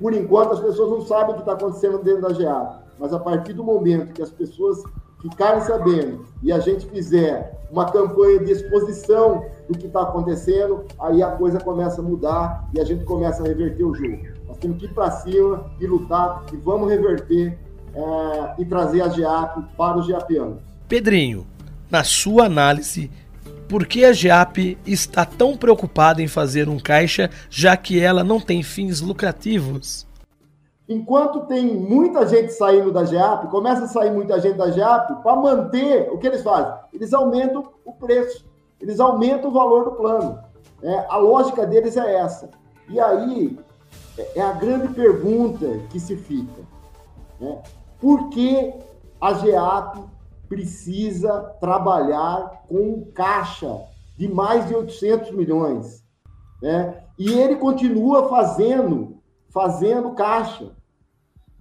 por 0.00 0.14
enquanto 0.14 0.52
as 0.52 0.60
pessoas 0.60 0.90
não 0.90 1.00
sabem 1.02 1.32
o 1.32 1.34
que 1.34 1.40
está 1.40 1.52
acontecendo 1.52 1.98
dentro 1.98 2.22
da 2.22 2.32
GA, 2.32 2.80
mas 2.98 3.12
a 3.12 3.18
partir 3.18 3.52
do 3.52 3.64
momento 3.64 4.12
que 4.12 4.22
as 4.22 4.30
pessoas 4.30 4.82
ficarem 5.20 5.60
sabendo 5.62 6.24
e 6.42 6.50
a 6.52 6.58
gente 6.58 6.86
fizer 6.86 7.58
uma 7.70 7.90
campanha 7.90 8.40
de 8.40 8.52
exposição 8.52 9.44
do 9.68 9.78
que 9.78 9.86
está 9.86 10.02
acontecendo, 10.02 10.84
aí 10.98 11.22
a 11.22 11.30
coisa 11.32 11.60
começa 11.60 12.00
a 12.00 12.04
mudar 12.04 12.68
e 12.74 12.80
a 12.80 12.84
gente 12.84 13.04
começa 13.04 13.42
a 13.42 13.46
reverter 13.46 13.84
o 13.84 13.94
jogo. 13.94 14.18
Nós 14.48 14.56
temos 14.58 14.78
que 14.78 14.86
ir 14.86 14.94
para 14.94 15.10
cima 15.10 15.70
e 15.78 15.86
lutar 15.86 16.44
e 16.52 16.56
vamos 16.56 16.90
reverter 16.90 17.56
é, 17.94 18.54
e 18.58 18.64
trazer 18.64 19.02
a 19.02 19.08
GEAP 19.08 19.62
para 19.76 19.98
os 19.98 20.06
GEAPianos. 20.06 20.58
Pedrinho, 20.88 21.46
na 21.88 22.02
sua 22.02 22.46
análise, 22.46 23.10
por 23.68 23.86
que 23.86 24.04
a 24.04 24.12
GEAP 24.12 24.76
está 24.84 25.24
tão 25.24 25.56
preocupada 25.56 26.20
em 26.20 26.26
fazer 26.26 26.68
um 26.68 26.78
caixa, 26.78 27.30
já 27.48 27.76
que 27.76 28.00
ela 28.00 28.24
não 28.24 28.40
tem 28.40 28.62
fins 28.62 29.00
lucrativos? 29.00 30.09
Enquanto 30.90 31.46
tem 31.46 31.76
muita 31.76 32.26
gente 32.26 32.52
saindo 32.52 32.90
da 32.90 33.04
GEAP, 33.04 33.46
começa 33.46 33.84
a 33.84 33.86
sair 33.86 34.10
muita 34.10 34.40
gente 34.40 34.56
da 34.56 34.72
GEAP, 34.72 35.22
para 35.22 35.36
manter, 35.36 36.10
o 36.12 36.18
que 36.18 36.26
eles 36.26 36.42
fazem? 36.42 36.74
Eles 36.92 37.14
aumentam 37.14 37.64
o 37.84 37.92
preço, 37.92 38.44
eles 38.80 38.98
aumentam 38.98 39.50
o 39.50 39.52
valor 39.52 39.84
do 39.84 39.92
plano. 39.92 40.40
É, 40.82 41.06
a 41.08 41.16
lógica 41.16 41.64
deles 41.64 41.96
é 41.96 42.16
essa. 42.16 42.50
E 42.88 42.98
aí, 42.98 43.56
é, 44.18 44.40
é 44.40 44.42
a 44.42 44.50
grande 44.50 44.88
pergunta 44.88 45.78
que 45.90 46.00
se 46.00 46.16
fica. 46.16 46.62
Né? 47.38 47.62
Por 48.00 48.28
que 48.30 48.74
a 49.20 49.34
GEAP 49.34 49.96
precisa 50.48 51.54
trabalhar 51.60 52.64
com 52.68 53.04
caixa 53.14 53.80
de 54.18 54.26
mais 54.26 54.66
de 54.66 54.74
800 54.74 55.30
milhões? 55.30 56.02
Né? 56.60 57.00
E 57.16 57.32
ele 57.32 57.54
continua 57.54 58.28
fazendo, 58.28 59.18
fazendo 59.50 60.14
caixa. 60.14 60.79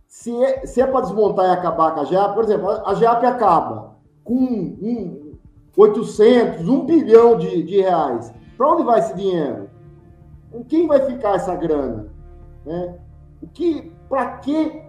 Se 0.10 0.36
é, 0.44 0.66
se 0.66 0.82
é 0.82 0.88
para 0.88 1.01
desmontar 1.01 1.46
e 1.46 1.51
acabar 1.51 1.94
com 1.94 2.01
a 2.01 2.04
GEAP, 2.04 2.34
por 2.34 2.44
exemplo, 2.44 2.68
a 2.68 2.96
GEAP 2.96 3.24
acaba 3.25 3.96
com 4.24 4.34
um, 4.34 5.34
800, 5.78 6.68
1 6.68 6.86
bilhão 6.86 7.38
de, 7.38 7.62
de 7.62 7.80
reais. 7.82 8.34
Para 8.58 8.70
onde 8.70 8.84
vai 8.84 9.00
esse 9.00 9.13
dinheiro? 9.13 9.70
Com 10.51 10.63
quem 10.63 10.88
vai 10.88 11.00
ficar 11.06 11.36
essa 11.36 11.56
grana? 11.56 12.08
Né? 12.66 12.96
O 13.44 13.48
que, 13.50 13.92
para 14.10 14.38
que, 14.39 14.82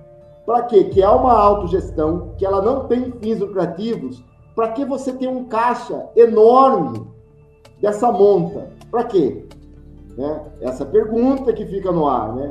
para 0.46 0.62
que, 0.62 0.84
que 0.84 1.02
é 1.02 1.08
uma 1.08 1.34
autogestão, 1.34 2.34
que 2.38 2.46
ela 2.46 2.62
não 2.62 2.88
tem 2.88 3.12
fins 3.20 3.40
lucrativos, 3.40 4.24
para 4.54 4.72
que 4.72 4.86
você 4.86 5.12
tem 5.12 5.28
um 5.28 5.44
caixa 5.44 6.08
enorme 6.16 7.06
dessa 7.78 8.10
monta? 8.10 8.70
Para 8.90 9.04
quê? 9.04 9.46
Né? 10.16 10.46
Essa 10.62 10.86
pergunta 10.86 11.52
que 11.52 11.66
fica 11.66 11.92
no 11.92 12.08
ar, 12.08 12.34
né? 12.34 12.50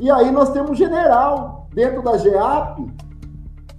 E 0.00 0.10
aí 0.10 0.30
nós 0.30 0.50
temos 0.50 0.72
um 0.72 0.74
general 0.74 1.68
dentro 1.72 2.02
da 2.02 2.16
GEAP 2.16 2.86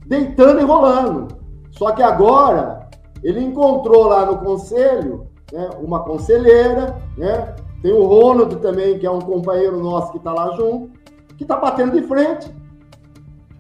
deitando 0.06 0.62
e 0.62 0.64
rolando. 0.64 1.28
Só 1.72 1.92
que 1.92 2.02
agora 2.02 2.90
ele 3.24 3.42
encontrou 3.42 4.08
lá 4.08 4.26
no 4.26 4.38
conselho 4.38 5.28
né, 5.52 5.70
uma 5.82 6.02
conselheira, 6.02 6.96
né, 7.18 7.56
tem 7.82 7.94
o 7.94 8.04
Ronald 8.06 8.56
também, 8.58 8.98
que 8.98 9.06
é 9.06 9.12
um 9.12 9.22
companheiro 9.22 9.78
nosso 9.80 10.12
que 10.12 10.18
está 10.18 10.34
lá 10.34 10.56
junto, 10.56 10.92
que 11.38 11.44
está 11.44 11.58
batendo 11.58 11.92
de 11.92 12.08
frente. 12.08 12.52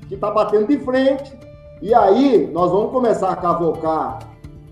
Que 0.07 0.15
está 0.15 0.31
batendo 0.31 0.67
de 0.67 0.79
frente. 0.79 1.37
E 1.81 1.93
aí, 1.93 2.49
nós 2.51 2.71
vamos 2.71 2.91
começar 2.91 3.29
a 3.29 3.35
cavocar 3.35 4.19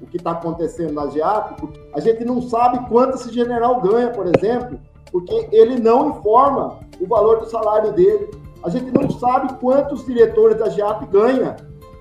o 0.02 0.08
que 0.08 0.18
está 0.18 0.32
acontecendo 0.32 0.94
na 0.94 1.08
GEAP, 1.08 1.60
porque 1.60 1.80
a 1.94 2.00
gente 2.00 2.26
não 2.26 2.42
sabe 2.42 2.88
quanto 2.90 3.16
esse 3.16 3.32
general 3.32 3.82
ganha, 3.82 4.10
por 4.10 4.26
exemplo, 4.26 4.80
porque 5.14 5.48
ele 5.52 5.80
não 5.80 6.10
informa 6.10 6.80
o 7.00 7.08
valor 7.08 7.40
do 7.40 7.46
salário 7.46 7.94
dele. 7.94 8.32
A 8.64 8.70
gente 8.70 8.92
não 8.92 9.10
sabe 9.12 9.54
quantos 9.60 10.06
diretores 10.06 10.58
da 10.58 10.70
GEAP 10.70 11.06
ganham, 11.06 11.56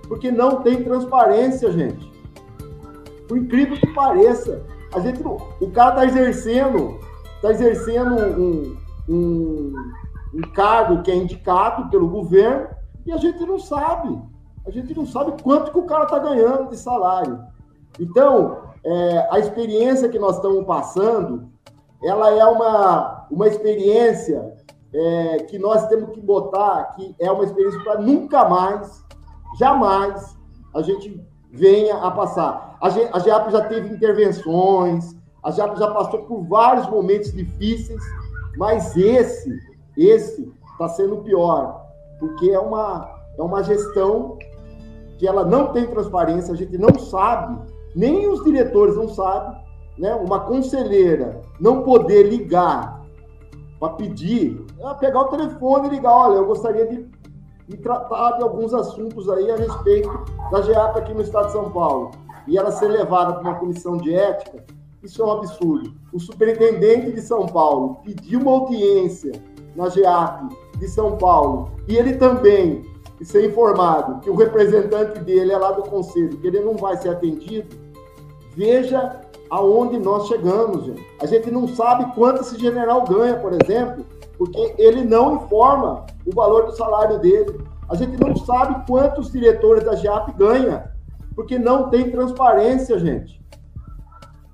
porque 0.08 0.32
não 0.32 0.62
tem 0.62 0.82
transparência, 0.82 1.70
gente. 1.70 2.10
Por 3.28 3.36
incrível 3.36 3.76
que 3.76 3.86
pareça, 3.94 4.62
a 4.92 4.98
gente, 4.98 5.22
o 5.22 5.70
cara 5.70 5.90
está 5.90 6.06
exercendo 6.06 6.98
está 7.42 7.50
exercendo 7.50 8.14
um, 8.40 8.76
um, 9.08 9.74
um 10.32 10.40
cargo 10.54 11.02
que 11.02 11.10
é 11.10 11.16
indicado 11.16 11.90
pelo 11.90 12.08
governo 12.08 12.68
e 13.04 13.10
a 13.10 13.16
gente 13.16 13.44
não 13.44 13.58
sabe. 13.58 14.16
A 14.64 14.70
gente 14.70 14.94
não 14.94 15.04
sabe 15.04 15.42
quanto 15.42 15.72
que 15.72 15.78
o 15.78 15.86
cara 15.86 16.04
está 16.04 16.20
ganhando 16.20 16.70
de 16.70 16.76
salário. 16.76 17.40
Então, 17.98 18.60
é, 18.84 19.28
a 19.32 19.40
experiência 19.40 20.08
que 20.08 20.20
nós 20.20 20.36
estamos 20.36 20.64
passando, 20.64 21.51
ela 22.02 22.30
é 22.30 22.44
uma, 22.44 23.26
uma 23.30 23.46
experiência 23.46 24.52
é, 24.92 25.38
que 25.44 25.58
nós 25.58 25.86
temos 25.88 26.10
que 26.10 26.20
botar, 26.20 26.94
que 26.96 27.14
é 27.18 27.30
uma 27.30 27.44
experiência 27.44 27.80
para 27.80 28.00
nunca 28.00 28.48
mais, 28.48 29.04
jamais, 29.58 30.36
a 30.74 30.82
gente 30.82 31.20
venha 31.50 31.96
a 31.96 32.10
passar. 32.10 32.76
A, 32.80 32.86
a 32.86 33.18
GEAP 33.18 33.50
já 33.50 33.62
teve 33.62 33.94
intervenções, 33.94 35.14
a 35.42 35.50
já, 35.50 35.74
já 35.74 35.90
passou 35.90 36.22
por 36.22 36.42
vários 36.44 36.86
momentos 36.88 37.32
difíceis, 37.32 38.02
mas 38.56 38.96
esse, 38.96 39.58
esse 39.96 40.52
está 40.72 40.88
sendo 40.88 41.18
pior, 41.18 41.86
porque 42.18 42.50
é 42.50 42.58
uma, 42.58 43.08
é 43.38 43.42
uma 43.42 43.62
gestão 43.62 44.38
que 45.18 45.26
ela 45.26 45.44
não 45.44 45.72
tem 45.72 45.86
transparência, 45.86 46.52
a 46.52 46.56
gente 46.56 46.76
não 46.76 46.98
sabe, 46.98 47.58
nem 47.94 48.28
os 48.28 48.42
diretores 48.42 48.96
não 48.96 49.08
sabem, 49.08 49.61
né? 49.98 50.14
Uma 50.14 50.40
conselheira 50.40 51.40
não 51.60 51.82
poder 51.82 52.24
ligar 52.24 53.02
para 53.78 53.94
pedir, 53.94 54.64
é 54.78 54.94
pegar 54.94 55.22
o 55.22 55.28
telefone 55.28 55.88
e 55.88 55.90
ligar, 55.90 56.12
olha, 56.12 56.36
eu 56.36 56.46
gostaria 56.46 56.86
de, 56.86 57.08
de 57.68 57.76
tratar 57.78 58.32
de 58.32 58.42
alguns 58.44 58.72
assuntos 58.72 59.28
aí 59.28 59.50
a 59.50 59.56
respeito 59.56 60.08
da 60.50 60.62
GEAP 60.62 60.98
aqui 60.98 61.12
no 61.12 61.22
estado 61.22 61.46
de 61.46 61.52
São 61.52 61.70
Paulo. 61.70 62.12
E 62.46 62.56
ela 62.56 62.70
ser 62.70 62.88
levada 62.88 63.34
para 63.34 63.42
uma 63.42 63.58
comissão 63.58 63.96
de 63.96 64.14
ética, 64.14 64.64
isso 65.02 65.20
é 65.20 65.24
um 65.24 65.32
absurdo. 65.32 65.92
O 66.12 66.20
superintendente 66.20 67.10
de 67.10 67.20
São 67.20 67.46
Paulo 67.46 67.96
pediu 68.04 68.40
uma 68.40 68.52
audiência 68.52 69.32
na 69.74 69.88
GEAP 69.88 70.54
de 70.78 70.88
São 70.88 71.16
Paulo 71.16 71.72
e 71.88 71.96
ele 71.96 72.14
também 72.14 72.84
ser 73.24 73.48
informado 73.48 74.20
que 74.20 74.30
o 74.30 74.34
representante 74.34 75.20
dele 75.20 75.52
é 75.52 75.58
lá 75.58 75.72
do 75.72 75.82
conselho, 75.82 76.36
que 76.38 76.46
ele 76.46 76.60
não 76.60 76.76
vai 76.76 76.96
ser 76.96 77.10
atendido. 77.10 77.76
Veja 78.54 79.21
aonde 79.52 79.98
nós 79.98 80.28
chegamos, 80.28 80.86
gente. 80.86 81.06
A 81.20 81.26
gente 81.26 81.50
não 81.50 81.68
sabe 81.68 82.10
quanto 82.14 82.40
esse 82.40 82.58
general 82.58 83.04
ganha, 83.04 83.36
por 83.36 83.52
exemplo, 83.52 84.06
porque 84.38 84.74
ele 84.78 85.04
não 85.04 85.36
informa 85.36 86.06
o 86.24 86.34
valor 86.34 86.64
do 86.64 86.74
salário 86.74 87.18
dele. 87.18 87.60
A 87.86 87.94
gente 87.94 88.18
não 88.18 88.34
sabe 88.34 88.86
quantos 88.86 89.30
diretores 89.30 89.84
da 89.84 89.94
GEAP 89.94 90.32
ganham, 90.38 90.82
porque 91.36 91.58
não 91.58 91.90
tem 91.90 92.10
transparência, 92.10 92.98
gente. 92.98 93.44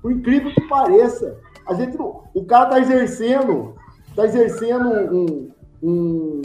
Por 0.01 0.11
incrível 0.11 0.51
que 0.53 0.67
pareça, 0.67 1.37
a 1.65 1.73
gente, 1.73 1.97
o 1.97 2.43
cara 2.45 2.65
está 2.65 2.79
exercendo, 2.81 3.75
está 4.09 4.25
exercendo 4.25 4.89
um, 5.15 5.51
um, 5.81 6.41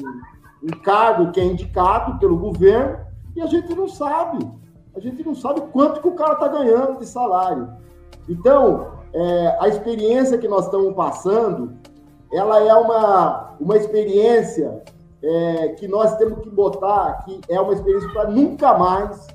um 0.63 0.81
cargo 0.85 1.33
que 1.33 1.41
é 1.41 1.45
indicado 1.45 2.21
pelo 2.21 2.39
governo 2.39 2.99
e 3.35 3.41
a 3.41 3.47
gente 3.47 3.75
não 3.75 3.89
sabe. 3.89 4.49
A 4.95 5.01
gente 5.01 5.25
não 5.25 5.35
sabe 5.35 5.61
quanto 5.73 6.01
que 6.01 6.07
o 6.07 6.15
cara 6.15 6.35
está 6.35 6.47
ganhando 6.47 7.01
de 7.01 7.07
salário. 7.07 7.83
Então, 8.29 8.93
é, 9.13 9.57
a 9.61 9.69
experiência 9.69 10.39
que 10.39 10.49
nós 10.49 10.65
estamos 10.65 10.95
passando, 10.95 11.73
ela 12.33 12.61
é 12.61 12.75
uma, 12.75 13.55
uma 13.61 13.77
experiência 13.77 14.83
é, 15.23 15.69
que 15.69 15.87
nós 15.87 16.17
temos 16.17 16.41
que 16.41 16.51
botar, 16.51 17.25
que 17.25 17.41
é 17.49 17.61
uma 17.61 17.73
experiência 17.73 18.09
para 18.11 18.29
nunca 18.29 18.77
mais, 18.77 19.27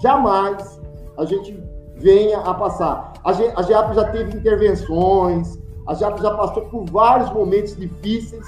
jamais, 0.00 0.80
a 1.16 1.24
gente 1.24 1.62
venha 1.96 2.38
a 2.38 2.54
passar. 2.54 3.12
A, 3.24 3.30
a 3.30 3.62
GEAP 3.62 3.94
já 3.94 4.04
teve 4.10 4.36
intervenções, 4.36 5.58
a 5.86 5.94
GEAP 5.94 6.20
já 6.20 6.34
passou 6.34 6.66
por 6.66 6.84
vários 6.86 7.30
momentos 7.32 7.76
difíceis, 7.76 8.44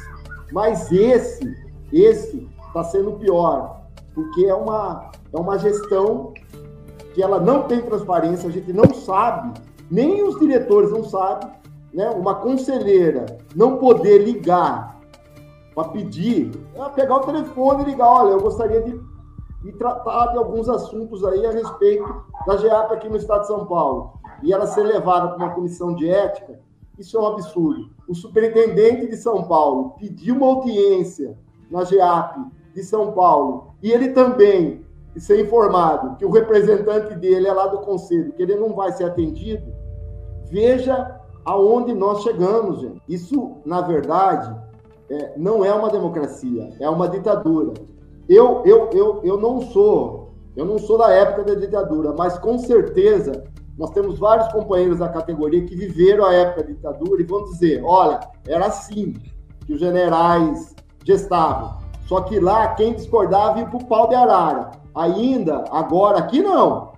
mas 0.53 0.91
esse, 0.91 1.57
esse 1.93 2.49
está 2.67 2.83
sendo 2.85 3.13
pior, 3.13 3.83
porque 4.15 4.47
é 4.47 4.55
uma, 4.55 5.11
é 5.33 5.39
uma 5.39 5.59
gestão 5.59 6.33
que 7.15 7.23
ela 7.23 7.41
não 7.41 7.65
tem 7.65 7.83
transparência, 7.83 8.49
a 8.49 8.53
gente 8.53 8.73
não 8.73 8.95
sabe, 8.95 9.61
nem 9.91 10.23
os 10.23 10.39
diretores 10.39 10.91
não 10.91 11.05
sabem, 11.05 11.51
né? 11.93 12.11
Uma 12.11 12.37
conselheira 12.37 13.39
não 13.55 13.79
poder 13.79 14.19
ligar 14.19 15.01
para 15.75 15.89
pedir, 15.89 16.51
é 16.75 16.89
pegar 16.91 17.17
o 17.17 17.21
telefone 17.21 17.83
e 17.83 17.87
ligar, 17.87 18.09
olha, 18.09 18.31
eu 18.31 18.41
gostaria 18.41 18.83
de, 18.83 19.01
de 19.63 19.73
tratar 19.73 20.29
de 20.29 20.39
alguns 20.39 20.69
assuntos 20.69 21.25
aí 21.25 21.45
a 21.47 21.51
respeito 21.51 22.25
da 22.47 22.57
GEAP 22.57 22.93
aqui 22.93 23.09
no 23.09 23.17
estado 23.17 23.43
de 23.43 23.47
São 23.49 23.67
Paulo. 23.67 24.13
E 24.43 24.53
ela 24.53 24.67
ser 24.67 24.83
levada 24.83 25.29
para 25.29 25.37
uma 25.37 25.55
comissão 25.55 25.95
de 25.95 26.09
ética, 26.09 26.61
isso 26.99 27.17
é 27.17 27.21
um 27.21 27.27
absurdo. 27.27 27.91
O 28.09 28.15
superintendente 28.15 29.07
de 29.07 29.17
São 29.17 29.45
Paulo 29.45 29.95
pediu 29.99 30.37
uma 30.37 30.47
audiência 30.47 31.37
na 31.71 31.85
GEAP 31.85 32.39
de 32.75 32.83
São 32.83 33.13
Paulo 33.13 33.75
e 33.83 33.91
ele 33.91 34.11
também 34.11 34.85
ser 35.17 35.41
informado 35.41 36.17
que 36.17 36.25
o 36.25 36.31
representante 36.31 37.15
dele 37.15 37.49
é 37.49 37.53
lá 37.53 37.67
do 37.67 37.79
conselho, 37.79 38.33
que 38.33 38.43
ele 38.43 38.55
não 38.55 38.75
vai 38.75 38.93
ser 38.93 39.05
atendido, 39.05 39.73
veja 40.51 41.21
aonde 41.45 41.95
nós 41.95 42.23
chegamos, 42.23 42.81
gente. 42.81 43.01
Isso, 43.09 43.57
na 43.65 43.81
verdade, 43.81 44.55
é, 45.09 45.33
não 45.37 45.65
é 45.65 45.73
uma 45.73 45.91
democracia, 45.91 46.71
é 46.79 46.89
uma 46.89 47.09
ditadura. 47.09 47.75
Eu, 48.29 48.63
eu, 48.65 48.91
eu, 48.93 49.21
eu 49.25 49.37
não 49.41 49.61
sou, 49.61 50.31
eu 50.57 50.65
não 50.65 50.79
sou 50.79 50.99
da 50.99 51.11
época 51.11 51.45
da 51.45 51.55
ditadura, 51.55 52.13
mas 52.13 52.39
com 52.39 52.59
certeza 52.59 53.45
nós 53.77 53.91
temos 53.91 54.19
vários 54.19 54.53
companheiros 54.53 54.99
da 54.99 55.09
categoria 55.09 55.65
que 55.65 55.75
viveram 55.75 56.27
a 56.27 56.35
época 56.35 56.63
da 56.63 56.69
ditadura 56.69 57.23
e 57.23 57.25
vão 57.25 57.45
dizer, 57.45 57.83
olha, 57.85 58.21
era 58.47 58.67
assim 58.67 59.15
que 59.67 59.73
os 59.73 59.81
generais 59.81 60.75
gestavam. 61.05 61.79
Só 62.07 62.21
que 62.21 62.39
lá 62.39 62.75
quem 62.75 62.93
discordava 62.93 63.59
ia 63.59 63.67
para 63.67 63.79
o 63.79 63.85
pau 63.87 64.09
de 64.09 64.15
arara. 64.15 64.73
Ainda, 64.95 65.65
agora, 65.71 66.19
aqui 66.19 66.43
não. 66.43 66.93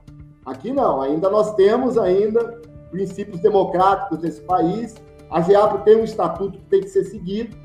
Aqui 0.45 0.73
não. 0.73 1.01
Ainda 1.03 1.31
nós 1.31 1.55
temos 1.55 1.97
ainda 1.97 2.61
princípios 2.93 3.41
democráticos 3.41 4.19
desse 4.19 4.43
país. 4.43 4.95
A 5.31 5.41
GEAPO 5.41 5.79
tem 5.79 5.97
um 5.97 6.05
estatuto 6.05 6.59
que 6.59 6.65
tem 6.67 6.81
que 6.83 6.89
ser 6.89 7.05
seguido 7.05 7.57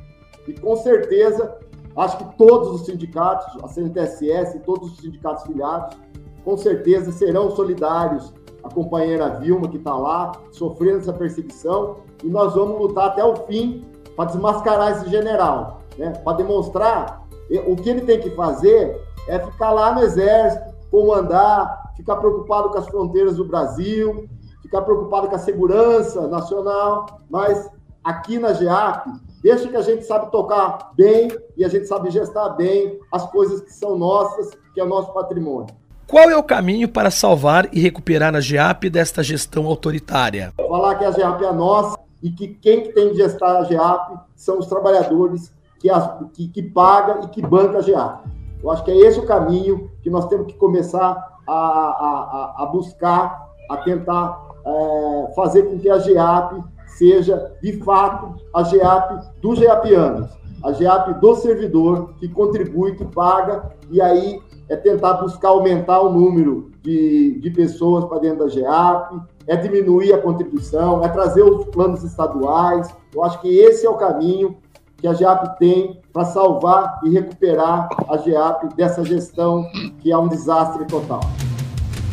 e 0.47 0.53
com 0.53 0.75
certeza 0.77 1.57
acho 1.95 2.17
que 2.17 2.37
todos 2.37 2.69
os 2.69 2.85
sindicatos, 2.85 3.63
a 3.63 3.67
CNTSS, 3.67 4.59
todos 4.59 4.93
os 4.93 4.97
sindicatos 4.97 5.43
filiados, 5.43 5.97
com 6.45 6.55
certeza 6.55 7.11
serão 7.11 7.51
solidários 7.51 8.33
à 8.63 8.69
companheira 8.69 9.37
Vilma 9.39 9.67
que 9.67 9.77
está 9.77 9.95
lá 9.95 10.31
sofrendo 10.51 10.99
essa 10.99 11.13
perseguição 11.13 11.97
e 12.23 12.27
nós 12.27 12.55
vamos 12.55 12.79
lutar 12.79 13.09
até 13.09 13.23
o 13.23 13.35
fim 13.47 13.83
para 14.15 14.25
desmascarar 14.25 14.93
esse 14.93 15.09
general, 15.09 15.81
né? 15.97 16.13
Para 16.23 16.37
demonstrar 16.37 17.27
o 17.67 17.75
que 17.75 17.89
ele 17.89 18.01
tem 18.01 18.19
que 18.19 18.29
fazer 18.31 18.99
é 19.27 19.39
ficar 19.39 19.71
lá 19.71 19.93
no 19.93 20.01
exército, 20.01 20.73
comandar, 20.89 21.93
ficar 21.95 22.15
preocupado 22.17 22.69
com 22.69 22.77
as 22.77 22.87
fronteiras 22.87 23.37
do 23.37 23.45
Brasil, 23.45 24.27
ficar 24.67 24.81
preocupado 24.81 25.29
com 25.29 25.35
a 25.35 25.39
segurança 25.39 26.27
nacional, 26.27 27.21
mas 27.29 27.69
aqui 28.03 28.37
na 28.37 28.53
GEAP, 28.53 29.07
deixa 29.41 29.67
que 29.67 29.77
a 29.77 29.81
gente 29.81 30.03
sabe 30.05 30.29
tocar 30.29 30.91
bem 30.93 31.29
e 31.55 31.63
a 31.63 31.69
gente 31.69 31.87
sabe 31.87 32.11
gestar 32.11 32.49
bem 32.49 32.99
as 33.11 33.25
coisas 33.31 33.61
que 33.61 33.73
são 33.73 33.97
nossas, 33.97 34.51
que 34.73 34.79
é 34.79 34.83
o 34.83 34.87
nosso 34.87 35.13
patrimônio. 35.13 35.73
Qual 36.05 36.29
é 36.29 36.37
o 36.37 36.43
caminho 36.43 36.87
para 36.87 37.09
salvar 37.09 37.69
e 37.73 37.79
recuperar 37.79 38.35
a 38.35 38.41
GEAP 38.41 38.89
desta 38.89 39.23
gestão 39.23 39.65
autoritária? 39.65 40.53
Falar 40.55 40.95
que 40.95 41.05
a 41.05 41.11
GEAP 41.11 41.43
é 41.43 41.51
nossa 41.53 41.97
e 42.21 42.29
que 42.29 42.47
quem 42.49 42.91
tem 42.91 43.09
que 43.09 43.15
gestar 43.15 43.57
a 43.57 43.63
GEAP 43.63 44.19
são 44.35 44.59
os 44.59 44.67
trabalhadores 44.67 45.53
que, 45.79 45.89
a, 45.89 46.19
que, 46.33 46.47
que 46.49 46.63
paga 46.63 47.21
e 47.23 47.27
que 47.27 47.41
banca 47.41 47.77
a 47.77 47.81
GEAP. 47.81 48.25
Eu 48.61 48.71
acho 48.71 48.83
que 48.83 48.91
é 48.91 48.97
esse 48.97 49.19
o 49.19 49.25
caminho 49.25 49.89
que 50.01 50.09
nós 50.09 50.27
temos 50.27 50.47
que 50.47 50.57
começar 50.57 51.37
a, 51.47 51.53
a, 51.53 52.55
a 52.63 52.65
buscar, 52.65 53.47
a 53.69 53.77
tentar 53.77 54.46
é, 54.67 55.33
fazer 55.33 55.63
com 55.63 55.79
que 55.79 55.89
a 55.89 55.97
GEAP 55.97 56.61
seja, 56.97 57.53
de 57.61 57.73
fato, 57.83 58.35
a 58.53 58.63
GEAP 58.63 59.25
dos 59.41 59.59
GEAPianos, 59.59 60.29
a 60.63 60.73
GEAP 60.73 61.19
do 61.21 61.35
servidor, 61.35 62.13
que 62.19 62.27
contribui, 62.27 62.95
que 62.95 63.05
paga, 63.05 63.71
e 63.89 64.01
aí 64.01 64.41
é 64.67 64.75
tentar 64.75 65.13
buscar 65.13 65.49
aumentar 65.49 66.01
o 66.01 66.11
número 66.11 66.71
de, 66.81 67.39
de 67.39 67.49
pessoas 67.51 68.05
para 68.05 68.19
dentro 68.19 68.39
da 68.39 68.49
GEAP, 68.49 69.21
é 69.45 69.55
diminuir 69.55 70.13
a 70.13 70.17
contribuição, 70.17 71.03
é 71.03 71.07
trazer 71.07 71.43
os 71.43 71.65
planos 71.67 72.03
estaduais. 72.03 72.93
Eu 73.15 73.23
acho 73.23 73.39
que 73.39 73.47
esse 73.47 73.85
é 73.85 73.89
o 73.89 73.95
caminho 73.95 74.57
que 74.97 75.07
a 75.07 75.13
GEAP 75.13 75.57
tem 75.59 76.01
para 76.11 76.25
salvar 76.25 76.99
e 77.03 77.09
recuperar 77.09 77.87
a 78.09 78.17
GEAP 78.17 78.75
dessa 78.75 79.05
gestão 79.05 79.65
que 79.99 80.11
é 80.11 80.17
um 80.17 80.27
desastre 80.27 80.83
total. 80.85 81.21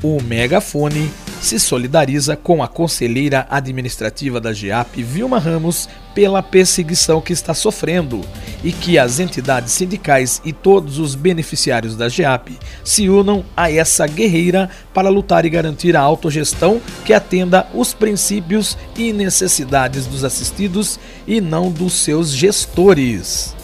O 0.02 0.22
megafone 0.22 1.10
se 1.44 1.60
solidariza 1.60 2.36
com 2.36 2.62
a 2.62 2.68
conselheira 2.68 3.46
administrativa 3.50 4.40
da 4.40 4.52
GEAP, 4.52 5.02
Vilma 5.02 5.38
Ramos, 5.38 5.88
pela 6.14 6.42
perseguição 6.42 7.20
que 7.20 7.32
está 7.32 7.52
sofrendo 7.52 8.22
e 8.62 8.72
que 8.72 8.98
as 8.98 9.20
entidades 9.20 9.72
sindicais 9.72 10.40
e 10.44 10.52
todos 10.52 10.98
os 10.98 11.14
beneficiários 11.14 11.96
da 11.96 12.08
GEAP 12.08 12.58
se 12.82 13.08
unam 13.08 13.44
a 13.56 13.70
essa 13.70 14.06
guerreira 14.06 14.70
para 14.92 15.08
lutar 15.08 15.44
e 15.44 15.50
garantir 15.50 15.96
a 15.96 16.00
autogestão 16.00 16.80
que 17.04 17.12
atenda 17.12 17.66
os 17.74 17.92
princípios 17.92 18.78
e 18.96 19.12
necessidades 19.12 20.06
dos 20.06 20.24
assistidos 20.24 20.98
e 21.26 21.40
não 21.40 21.70
dos 21.70 21.92
seus 21.92 22.30
gestores. 22.30 23.54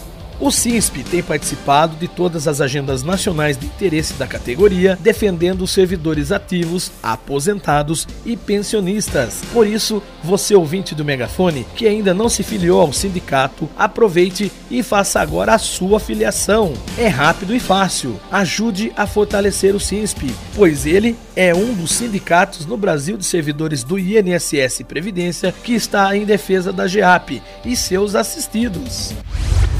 O 0.41 0.49
CISP 0.49 1.03
tem 1.03 1.21
participado 1.21 1.95
de 1.97 2.07
todas 2.07 2.47
as 2.47 2.59
agendas 2.59 3.03
nacionais 3.03 3.55
de 3.55 3.67
interesse 3.67 4.13
da 4.13 4.25
categoria, 4.25 4.97
defendendo 4.99 5.61
os 5.61 5.69
servidores 5.69 6.31
ativos, 6.31 6.91
aposentados 7.03 8.07
e 8.25 8.35
pensionistas. 8.35 9.43
Por 9.53 9.67
isso, 9.67 10.01
você 10.23 10.55
ouvinte 10.55 10.95
do 10.95 11.05
Megafone, 11.05 11.63
que 11.75 11.87
ainda 11.87 12.11
não 12.11 12.27
se 12.27 12.41
filiou 12.41 12.81
ao 12.81 12.91
sindicato, 12.91 13.69
aproveite 13.77 14.51
e 14.71 14.81
faça 14.81 15.21
agora 15.21 15.53
a 15.53 15.59
sua 15.59 15.99
filiação. 15.99 16.73
É 16.97 17.07
rápido 17.07 17.55
e 17.55 17.59
fácil. 17.59 18.19
Ajude 18.31 18.91
a 18.97 19.05
fortalecer 19.05 19.75
o 19.75 19.79
CISP, 19.79 20.33
pois 20.55 20.87
ele 20.87 21.15
é 21.35 21.53
um 21.53 21.71
dos 21.75 21.91
sindicatos 21.91 22.65
no 22.65 22.77
Brasil 22.77 23.15
de 23.15 23.25
servidores 23.25 23.83
do 23.83 23.99
INSS 23.99 24.81
Previdência 24.87 25.53
que 25.63 25.75
está 25.75 26.17
em 26.17 26.25
defesa 26.25 26.73
da 26.73 26.87
GEAP 26.87 27.43
e 27.63 27.75
seus 27.75 28.15
assistidos. 28.15 29.13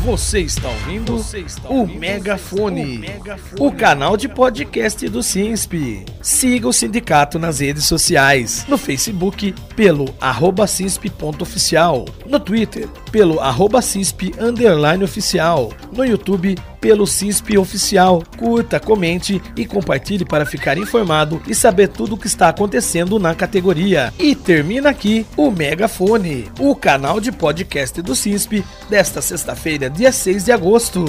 Você 0.04 0.40
está 0.40 0.68
ouvindo, 0.68 1.18
Você 1.18 1.42
está 1.42 1.70
ouvindo 1.70 1.96
o, 1.96 2.00
Megafone, 2.00 2.98
o 2.98 3.00
Megafone, 3.00 3.62
o 3.62 3.72
canal 3.72 4.18
de 4.18 4.28
podcast 4.28 5.08
do 5.08 5.22
SINSP. 5.22 6.06
Siga 6.24 6.68
o 6.68 6.74
sindicato 6.74 7.38
nas 7.38 7.60
redes 7.60 7.86
sociais, 7.86 8.66
no 8.68 8.80
Facebook 8.80 9.54
pelo 9.76 10.12
arroba 10.20 10.66
cinsp.oficial, 10.66 12.06
no 12.26 12.40
Twitter 12.40 12.90
pelo 13.12 13.40
arroba 13.40 13.80
cinsp 13.80 14.34
underline 14.40 15.04
oficial, 15.04 15.72
no 15.92 16.04
YouTube 16.04 16.58
pelo 16.82 17.06
CISP 17.06 17.58
Oficial. 17.58 18.24
Curta, 18.38 18.80
comente 18.80 19.42
e 19.56 19.66
compartilhe 19.66 20.26
para 20.26 20.46
ficar 20.46 20.78
informado 20.78 21.42
e 21.48 21.54
saber 21.54 21.88
tudo 21.88 22.16
o 22.16 22.18
que 22.18 22.28
está 22.28 22.50
acontecendo 22.50 23.20
na 23.20 23.36
categoria. 23.36 24.12
E 24.20 24.36
termina 24.36 24.90
aqui 24.90 25.26
o 25.38 25.52
Megafone, 25.52 26.52
o 26.60 26.76
canal 26.76 27.22
de 27.22 27.32
podcast 27.32 28.02
do 28.02 28.16
CISP 28.16 28.66
desta 28.90 29.22
sexta-feira, 29.22 29.90
dia 29.90 30.12
6 30.12 30.46
de 30.46 30.52
agosto. 30.52 31.06